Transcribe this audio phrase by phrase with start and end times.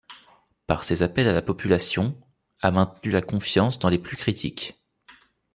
[0.65, 2.19] Par ses appels à la population,
[2.63, 4.73] a maintenu la confiance dans les plus critiques.